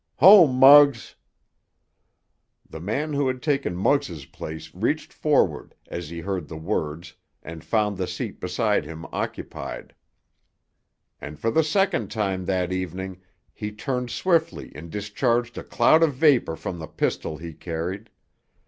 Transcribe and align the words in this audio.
"Home, 0.15 0.55
Muggs!" 0.55 1.13
The 2.67 2.79
man 2.79 3.13
who 3.13 3.27
had 3.27 3.39
taken 3.39 3.75
Muggs' 3.77 4.25
place 4.25 4.73
reached 4.73 5.13
forward 5.13 5.75
as 5.89 6.09
he 6.09 6.21
heard 6.21 6.47
the 6.47 6.57
words 6.57 7.13
and 7.43 7.63
found 7.63 7.99
the 7.99 8.07
seat 8.07 8.39
beside 8.39 8.83
him 8.83 9.05
occupied. 9.11 9.93
And 11.21 11.37
for 11.39 11.51
the 11.51 11.63
second 11.63 12.09
time 12.09 12.45
that 12.45 12.71
evening 12.73 13.21
he 13.53 13.71
turned 13.71 14.09
swiftly 14.09 14.71
and 14.73 14.89
discharged 14.89 15.55
a 15.59 15.63
cloud 15.63 16.01
of 16.01 16.15
vapor 16.15 16.55
from 16.55 16.79
the 16.79 16.87
pistol 16.87 17.37
he 17.37 17.53
carried. 17.53 18.09